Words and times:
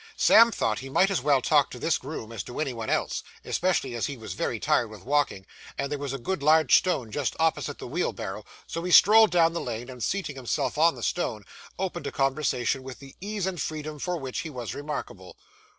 Sam 0.17 0.51
thought 0.51 0.79
he 0.79 0.89
might 0.89 1.11
as 1.11 1.21
well 1.21 1.43
talk 1.43 1.69
to 1.69 1.77
this 1.77 1.99
groom 1.99 2.31
as 2.31 2.41
to 2.45 2.59
any 2.59 2.73
one 2.73 2.89
else, 2.89 3.21
especially 3.45 3.93
as 3.93 4.07
he 4.07 4.17
was 4.17 4.33
very 4.33 4.59
tired 4.59 4.87
with 4.87 5.03
walking, 5.03 5.45
and 5.77 5.91
there 5.91 5.99
was 5.99 6.11
a 6.11 6.17
good 6.17 6.41
large 6.41 6.75
stone 6.75 7.11
just 7.11 7.35
opposite 7.39 7.77
the 7.77 7.85
wheel 7.85 8.11
barrow; 8.11 8.43
so 8.65 8.81
he 8.83 8.91
strolled 8.91 9.29
down 9.29 9.53
the 9.53 9.61
lane, 9.61 9.91
and, 9.91 10.03
seating 10.03 10.37
himself 10.37 10.75
on 10.75 10.95
the 10.95 11.03
stone, 11.03 11.43
opened 11.77 12.07
a 12.07 12.11
conversation 12.11 12.81
with 12.81 12.97
the 12.97 13.15
ease 13.21 13.45
and 13.45 13.61
freedom 13.61 13.99
for 13.99 14.17
which 14.17 14.39
he 14.39 14.49
was 14.49 14.73
remarkable. 14.73 15.37